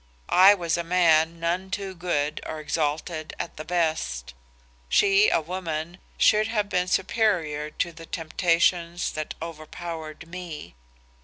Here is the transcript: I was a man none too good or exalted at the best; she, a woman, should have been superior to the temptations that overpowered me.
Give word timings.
I 0.37 0.55
was 0.55 0.77
a 0.79 0.83
man 0.83 1.39
none 1.39 1.69
too 1.69 1.93
good 1.93 2.41
or 2.47 2.59
exalted 2.59 3.35
at 3.37 3.55
the 3.57 3.63
best; 3.63 4.33
she, 4.89 5.29
a 5.29 5.39
woman, 5.39 5.99
should 6.17 6.47
have 6.47 6.69
been 6.69 6.87
superior 6.87 7.69
to 7.69 7.91
the 7.91 8.07
temptations 8.07 9.11
that 9.11 9.35
overpowered 9.43 10.27
me. 10.27 10.73